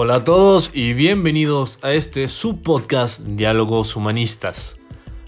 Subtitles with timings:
[0.00, 4.78] Hola a todos y bienvenidos a este subpodcast Diálogos Humanistas.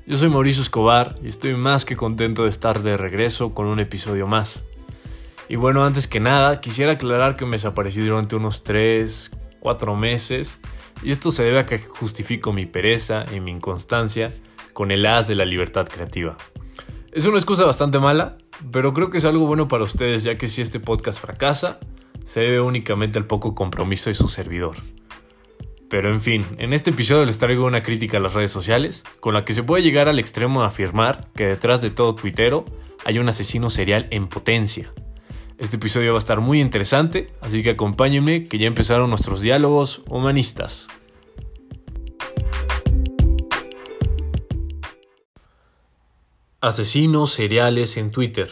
[0.07, 3.81] Yo soy Mauricio Escobar y estoy más que contento de estar de regreso con un
[3.81, 4.63] episodio más.
[5.49, 10.61] Y bueno, antes que nada, quisiera aclarar que me desaparecí durante unos 3, 4 meses
[11.03, 14.33] y esto se debe a que justifico mi pereza y mi inconstancia
[14.73, 16.37] con el as de la libertad creativa.
[17.11, 18.39] Es una excusa bastante mala,
[18.71, 21.81] pero creo que es algo bueno para ustedes ya que si este podcast fracasa,
[22.25, 24.77] se debe únicamente al poco compromiso de su servidor.
[25.91, 29.35] Pero en fin, en este episodio les traigo una crítica a las redes sociales, con
[29.35, 32.65] la que se puede llegar al extremo de afirmar que detrás de todo tuitero
[33.05, 34.93] hay un asesino serial en potencia.
[35.59, 40.03] Este episodio va a estar muy interesante, así que acompáñenme que ya empezaron nuestros diálogos
[40.09, 40.89] humanistas.
[46.61, 48.49] Asesinos seriales en Twitter.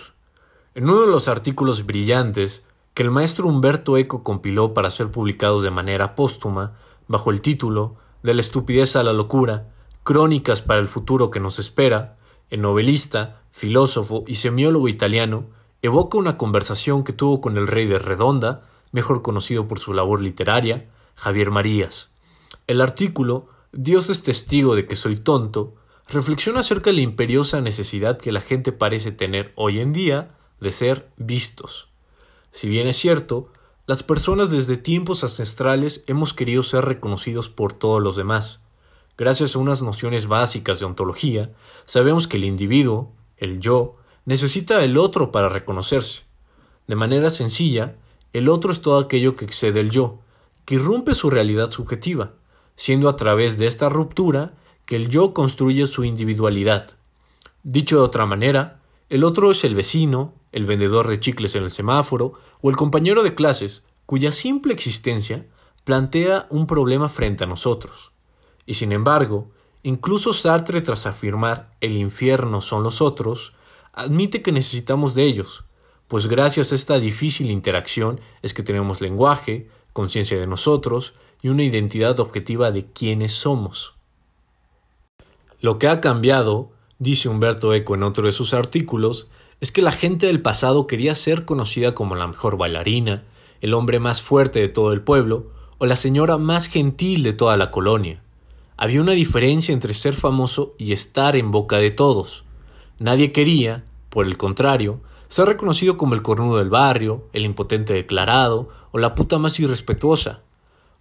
[0.74, 2.64] En uno de los artículos brillantes
[2.98, 6.72] que el maestro Humberto Eco compiló para ser publicados de manera póstuma,
[7.06, 9.68] bajo el título De la estupidez a la locura,
[10.02, 12.16] Crónicas para el futuro que nos espera,
[12.50, 15.44] el novelista, filósofo y semiólogo italiano
[15.80, 20.20] evoca una conversación que tuvo con el rey de Redonda, mejor conocido por su labor
[20.20, 22.08] literaria, Javier Marías.
[22.66, 25.76] El artículo, Dios es testigo de que soy tonto,
[26.08, 30.72] reflexiona acerca de la imperiosa necesidad que la gente parece tener hoy en día de
[30.72, 31.87] ser vistos.
[32.50, 33.50] Si bien es cierto,
[33.86, 38.60] las personas desde tiempos ancestrales hemos querido ser reconocidos por todos los demás.
[39.16, 41.52] Gracias a unas nociones básicas de ontología,
[41.86, 46.22] sabemos que el individuo, el yo, necesita el otro para reconocerse.
[46.86, 47.96] De manera sencilla,
[48.32, 50.20] el otro es todo aquello que excede el yo,
[50.64, 52.34] que irrumpe su realidad subjetiva,
[52.76, 56.96] siendo a través de esta ruptura que el yo construye su individualidad.
[57.62, 61.70] Dicho de otra manera, el otro es el vecino, el vendedor de chicles en el
[61.70, 65.46] semáforo o el compañero de clases cuya simple existencia
[65.84, 68.12] plantea un problema frente a nosotros.
[68.66, 69.50] Y sin embargo,
[69.82, 73.52] incluso Sartre tras afirmar el infierno son los otros,
[73.92, 75.64] admite que necesitamos de ellos,
[76.08, 81.62] pues gracias a esta difícil interacción es que tenemos lenguaje, conciencia de nosotros y una
[81.62, 83.94] identidad objetiva de quiénes somos.
[85.60, 89.28] Lo que ha cambiado, dice Humberto Eco en otro de sus artículos,
[89.60, 93.24] es que la gente del pasado quería ser conocida como la mejor bailarina,
[93.60, 95.48] el hombre más fuerte de todo el pueblo
[95.78, 98.22] o la señora más gentil de toda la colonia.
[98.76, 102.44] Había una diferencia entre ser famoso y estar en boca de todos.
[103.00, 108.68] Nadie quería, por el contrario, ser reconocido como el cornudo del barrio, el impotente declarado
[108.92, 110.40] o la puta más irrespetuosa.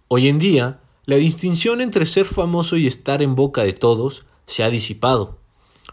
[0.08, 4.64] Hoy en día, la distinción entre ser famoso y estar en boca de todos se
[4.64, 5.38] ha disipado.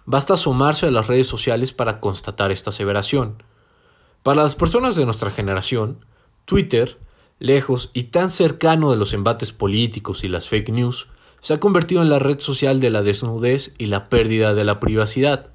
[0.07, 3.41] Basta asomarse a las redes sociales para constatar esta aseveración.
[4.21, 6.05] Para las personas de nuestra generación,
[6.45, 6.99] Twitter,
[7.39, 11.07] lejos y tan cercano de los embates políticos y las fake news,
[11.41, 14.79] se ha convertido en la red social de la desnudez y la pérdida de la
[14.79, 15.49] privacidad.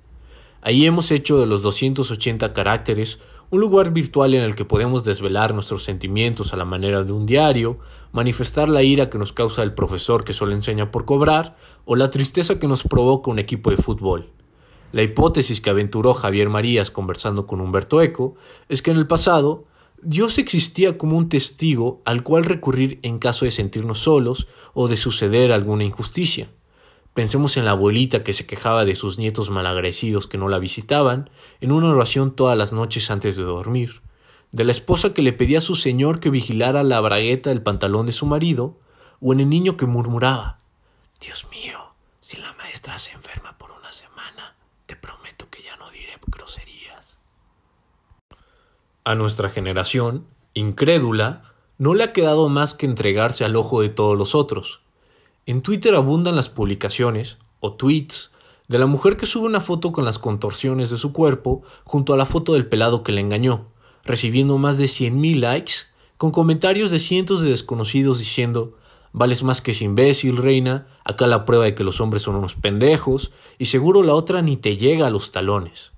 [0.62, 5.54] Ahí hemos hecho de los 280 caracteres un lugar virtual en el que podemos desvelar
[5.54, 7.78] nuestros sentimientos a la manera de un diario,
[8.10, 12.10] manifestar la ira que nos causa el profesor que solo enseña por cobrar, o la
[12.10, 14.30] tristeza que nos provoca un equipo de fútbol.
[14.92, 18.34] La hipótesis que aventuró Javier Marías conversando con Humberto Eco
[18.68, 19.64] es que en el pasado
[20.02, 24.96] Dios existía como un testigo al cual recurrir en caso de sentirnos solos o de
[24.96, 26.50] suceder alguna injusticia.
[27.14, 31.28] Pensemos en la abuelita que se quejaba de sus nietos malagradecidos que no la visitaban,
[31.60, 34.00] en una oración todas las noches antes de dormir,
[34.52, 38.06] de la esposa que le pedía a su señor que vigilara la bragueta del pantalón
[38.06, 38.78] de su marido,
[39.20, 40.60] o en el niño que murmuraba
[41.20, 45.90] Dios mío, si la maestra se enferma por una semana, te prometo que ya no
[45.90, 47.18] diré groserías.
[49.04, 51.44] A nuestra generación, incrédula,
[51.78, 54.80] no le ha quedado más que entregarse al ojo de todos los otros.
[55.46, 58.30] En Twitter abundan las publicaciones, o tweets,
[58.68, 62.16] de la mujer que sube una foto con las contorsiones de su cuerpo junto a
[62.16, 63.66] la foto del pelado que le engañó,
[64.04, 65.72] recibiendo más de 100.000 likes,
[66.16, 68.74] con comentarios de cientos de desconocidos diciendo
[69.12, 70.86] Vales más que ese imbécil, reina.
[71.04, 73.32] Acá la prueba de que los hombres son unos pendejos.
[73.58, 75.92] Y seguro la otra ni te llega a los talones.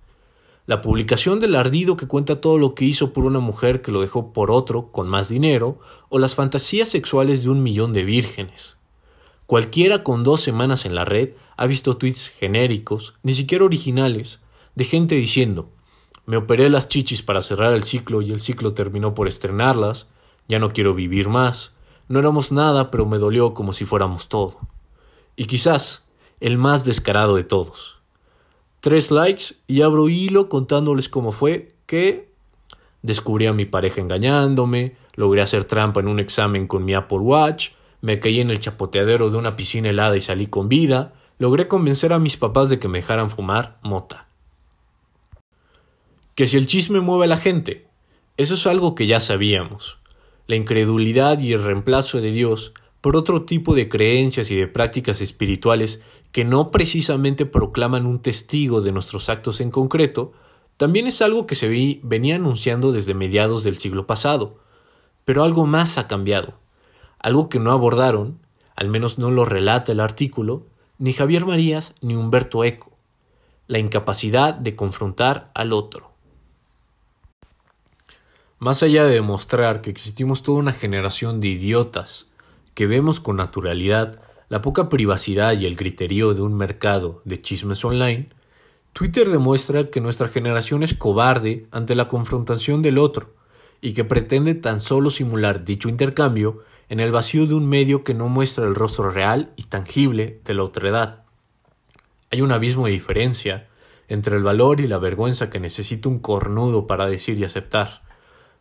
[0.73, 4.01] La publicación del ardido que cuenta todo lo que hizo por una mujer que lo
[4.01, 5.79] dejó por otro con más dinero,
[6.09, 8.79] o las fantasías sexuales de un millón de vírgenes.
[9.45, 14.41] Cualquiera con dos semanas en la red ha visto tweets genéricos, ni siquiera originales,
[14.75, 15.69] de gente diciendo
[16.25, 20.07] me operé las chichis para cerrar el ciclo y el ciclo terminó por estrenarlas,
[20.49, 21.73] ya no quiero vivir más,
[22.09, 24.57] no éramos nada, pero me dolió como si fuéramos todo.
[25.37, 26.03] Y quizás
[26.41, 28.02] el más descarado de todos.
[28.83, 32.33] Tres likes y abro hilo contándoles cómo fue que
[33.03, 37.71] Descubrí a mi pareja engañándome, logré hacer trampa en un examen con mi Apple Watch,
[38.01, 42.13] me caí en el chapoteadero de una piscina helada y salí con vida, logré convencer
[42.13, 44.29] a mis papás de que me dejaran fumar mota.
[46.37, 47.87] Que si el chisme mueve a la gente,
[48.37, 49.99] eso es algo que ya sabíamos.
[50.47, 55.21] La incredulidad y el reemplazo de Dios por otro tipo de creencias y de prácticas
[55.21, 56.01] espirituales
[56.31, 60.33] que no precisamente proclaman un testigo de nuestros actos en concreto,
[60.77, 64.61] también es algo que se venía anunciando desde mediados del siglo pasado.
[65.25, 66.55] Pero algo más ha cambiado,
[67.19, 68.39] algo que no abordaron,
[68.77, 70.67] al menos no lo relata el artículo,
[70.99, 72.93] ni Javier Marías ni Humberto Eco,
[73.67, 76.13] la incapacidad de confrontar al otro.
[78.61, 82.29] Más allá de demostrar que existimos toda una generación de idiotas
[82.75, 87.85] que vemos con naturalidad la poca privacidad y el griterío de un mercado de chismes
[87.87, 88.29] online,
[88.93, 93.35] Twitter demuestra que nuestra generación es cobarde ante la confrontación del otro
[93.81, 98.13] y que pretende tan solo simular dicho intercambio en el vacío de un medio que
[98.13, 101.23] no muestra el rostro real y tangible de la otredad.
[102.31, 103.69] Hay un abismo de diferencia
[104.09, 108.03] entre el valor y la vergüenza que necesita un cornudo para decir y aceptar.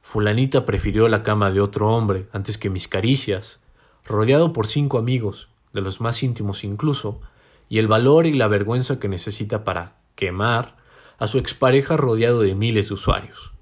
[0.02, 3.60] Fulanita prefirió la cama de otro hombre antes que mis caricias,
[4.06, 7.22] rodeado por cinco amigos, de los más íntimos incluso,
[7.70, 10.76] y el valor y la vergüenza que necesita para quemar
[11.18, 13.54] a su expareja rodeado de miles de usuarios.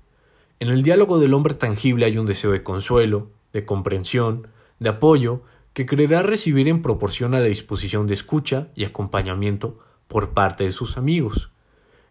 [0.59, 4.47] En el diálogo del hombre tangible hay un deseo de consuelo, de comprensión,
[4.80, 5.44] de apoyo
[5.74, 10.71] que creerá recibir en proporción a la disposición de escucha y acompañamiento por parte de
[10.71, 11.51] sus amigos.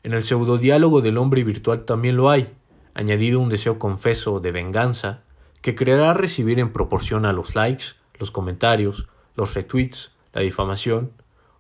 [0.03, 2.55] En el pseudodiálogo del hombre virtual también lo hay,
[2.95, 5.25] añadido un deseo confeso de venganza
[5.61, 11.13] que creerá recibir en proporción a los likes, los comentarios, los retweets, la difamación,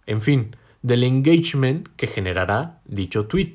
[0.06, 3.54] en fin, del engagement que generará dicho tweet.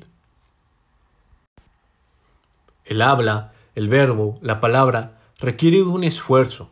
[2.84, 6.70] El habla, el verbo, la palabra requiere de un esfuerzo,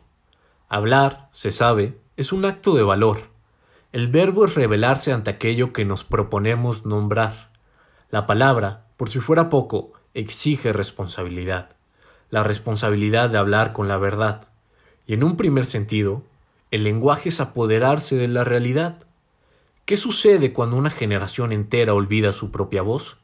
[0.73, 3.29] Hablar, se sabe, es un acto de valor.
[3.91, 7.51] El verbo es revelarse ante aquello que nos proponemos nombrar.
[8.09, 11.75] La palabra, por si fuera poco, exige responsabilidad.
[12.31, 14.47] La responsabilidad de hablar con la verdad.
[15.05, 16.23] Y en un primer sentido,
[16.71, 19.03] el lenguaje es apoderarse de la realidad.
[19.85, 23.17] ¿Qué sucede cuando una generación entera olvida su propia voz?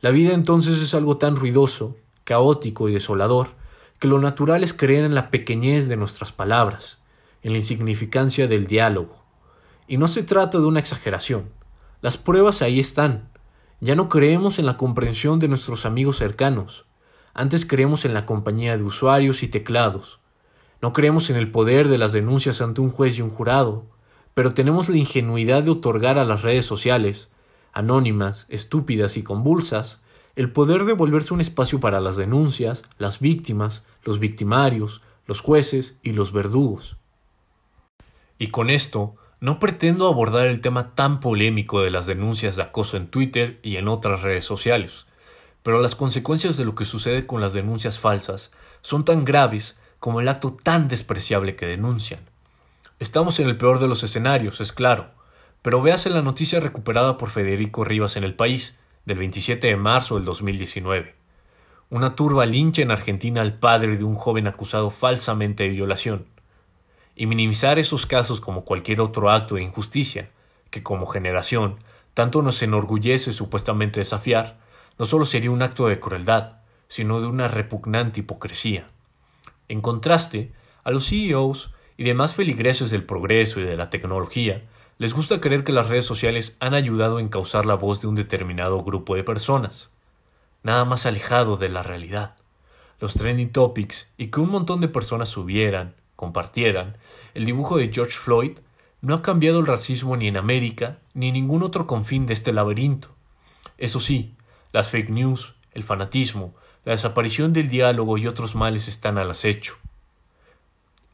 [0.00, 3.48] La vida entonces es algo tan ruidoso, caótico y desolador
[4.02, 6.98] que lo natural es creer en la pequeñez de nuestras palabras,
[7.44, 9.22] en la insignificancia del diálogo.
[9.86, 11.50] Y no se trata de una exageración.
[12.00, 13.30] Las pruebas ahí están.
[13.80, 16.84] Ya no creemos en la comprensión de nuestros amigos cercanos.
[17.32, 20.18] Antes creemos en la compañía de usuarios y teclados.
[20.82, 23.86] No creemos en el poder de las denuncias ante un juez y un jurado,
[24.34, 27.30] pero tenemos la ingenuidad de otorgar a las redes sociales,
[27.72, 30.00] anónimas, estúpidas y convulsas,
[30.34, 35.98] el poder de volverse un espacio para las denuncias, las víctimas, los victimarios, los jueces
[36.02, 36.96] y los verdugos.
[38.38, 42.96] Y con esto, no pretendo abordar el tema tan polémico de las denuncias de acoso
[42.96, 45.06] en Twitter y en otras redes sociales,
[45.62, 48.50] pero las consecuencias de lo que sucede con las denuncias falsas
[48.80, 52.18] son tan graves como el acto tan despreciable que denuncian.
[52.98, 55.10] Estamos en el peor de los escenarios, es claro,
[55.62, 58.76] pero véase la noticia recuperada por Federico Rivas en el país,
[59.06, 61.14] del 27 de marzo del 2019.
[61.88, 66.26] Una turba lincha en Argentina al padre de un joven acusado falsamente de violación.
[67.14, 70.30] Y minimizar esos casos como cualquier otro acto de injusticia,
[70.70, 71.76] que como generación
[72.12, 74.58] tanto nos enorgullece supuestamente desafiar,
[74.98, 76.54] no solo sería un acto de crueldad,
[76.88, 78.88] sino de una repugnante hipocresía.
[79.72, 80.52] En contraste,
[80.84, 84.64] a los CEOs y demás feligreses del progreso y de la tecnología
[84.98, 88.14] les gusta creer que las redes sociales han ayudado a encauzar la voz de un
[88.14, 89.90] determinado grupo de personas.
[90.62, 92.36] Nada más alejado de la realidad.
[93.00, 96.98] Los trending topics y que un montón de personas subieran, compartieran,
[97.32, 98.58] el dibujo de George Floyd
[99.00, 103.08] no ha cambiado el racismo ni en América ni ningún otro confín de este laberinto.
[103.78, 104.34] Eso sí,
[104.70, 106.52] las fake news, el fanatismo,
[106.84, 109.76] la desaparición del diálogo y otros males están al acecho.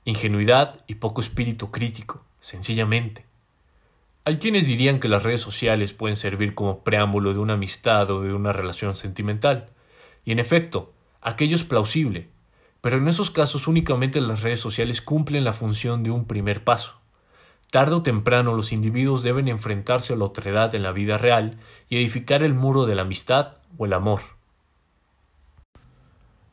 [0.05, 3.27] Ingenuidad y poco espíritu crítico, sencillamente.
[4.25, 8.23] Hay quienes dirían que las redes sociales pueden servir como preámbulo de una amistad o
[8.23, 9.69] de una relación sentimental.
[10.25, 12.29] Y en efecto, aquello es plausible,
[12.81, 16.95] pero en esos casos únicamente las redes sociales cumplen la función de un primer paso.
[17.71, 21.59] Tarde o temprano los individuos deben enfrentarse a la otredad en la vida real
[21.91, 24.38] y edificar el muro de la amistad o el amor.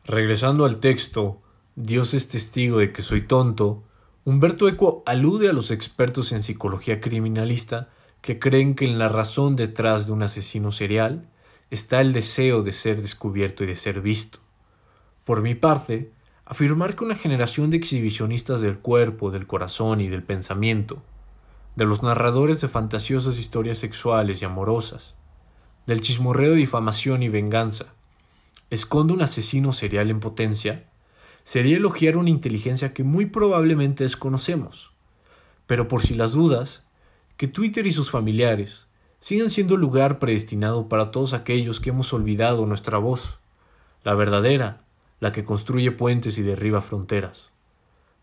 [0.08, 1.42] Regresando al texto,
[1.76, 3.84] Dios es testigo de que soy tonto,
[4.24, 7.90] Humberto Eco alude a los expertos en psicología criminalista
[8.22, 11.28] que creen que en la razón detrás de un asesino serial
[11.72, 14.38] está el deseo de ser descubierto y de ser visto.
[15.24, 16.12] Por mi parte,
[16.46, 21.02] afirmar que una generación de exhibicionistas del cuerpo, del corazón y del pensamiento,
[21.76, 25.16] de los narradores de fantasiosas historias sexuales y amorosas,
[25.88, 27.95] del chismorreo de difamación y venganza,
[28.76, 30.90] esconde un asesino serial en potencia,
[31.44, 34.92] sería elogiar una inteligencia que muy probablemente desconocemos.
[35.68, 36.84] Pero por si las dudas,
[37.38, 38.88] que Twitter y sus familiares
[39.20, 43.40] sigan siendo lugar predestinado para todos aquellos que hemos olvidado nuestra voz,
[44.04, 44.84] la verdadera,
[45.20, 47.52] la que construye puentes y derriba fronteras.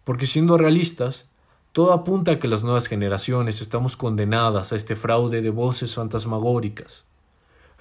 [0.05, 1.27] Porque siendo realistas,
[1.73, 7.05] todo apunta a que las nuevas generaciones estamos condenadas a este fraude de voces fantasmagóricas.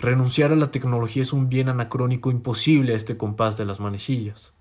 [0.02, 4.52] Renunciar a la tecnología es un bien anacrónico imposible a este compás de las manecillas.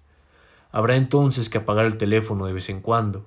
[0.70, 3.24] Habrá entonces que apagar el teléfono de vez en cuando,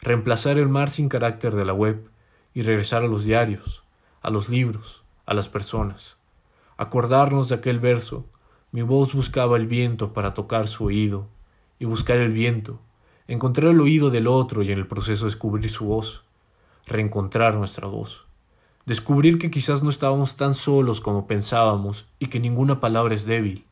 [0.00, 2.10] reemplazar el mar sin carácter de la web
[2.52, 3.84] y regresar a los diarios,
[4.22, 6.16] a los libros, a las personas.
[6.78, 8.26] Acordarnos de aquel verso,
[8.72, 11.28] mi voz buscaba el viento para tocar su oído,
[11.78, 12.80] y buscar el viento,
[13.28, 16.24] encontrar el oído del otro y en el proceso descubrir su voz,
[16.86, 18.26] reencontrar nuestra voz,
[18.86, 23.64] descubrir que quizás no estábamos tan solos como pensábamos y que ninguna palabra es débil.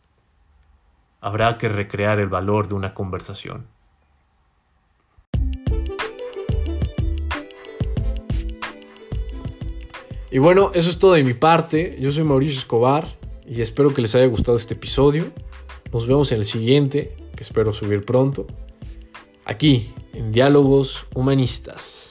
[1.20, 3.66] Habrá que recrear el valor de una conversación.
[10.32, 11.98] Y bueno, eso es todo de mi parte.
[12.00, 13.08] Yo soy Mauricio Escobar
[13.44, 15.32] y espero que les haya gustado este episodio.
[15.92, 18.46] Nos vemos en el siguiente, que espero subir pronto,
[19.44, 22.09] aquí en Diálogos Humanistas.